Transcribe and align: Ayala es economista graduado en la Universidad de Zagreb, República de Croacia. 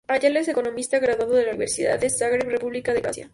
Ayala 0.07 0.39
es 0.39 0.47
economista 0.47 0.97
graduado 0.97 1.37
en 1.37 1.43
la 1.45 1.51
Universidad 1.51 1.99
de 1.99 2.09
Zagreb, 2.09 2.49
República 2.49 2.91
de 2.91 3.01
Croacia. 3.01 3.29